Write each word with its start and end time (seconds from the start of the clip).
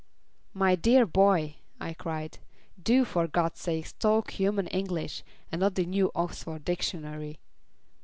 "My 0.55 0.73
dear 0.73 1.05
boy," 1.05 1.57
I 1.79 1.93
cried. 1.93 2.39
"Do, 2.81 3.05
for 3.05 3.27
God's 3.27 3.59
sake, 3.59 3.93
talk 3.99 4.31
human 4.31 4.65
English, 4.69 5.23
and 5.51 5.61
not 5.61 5.75
the 5.75 5.85
New 5.85 6.09
Oxford 6.15 6.65
Dictionary." 6.65 7.39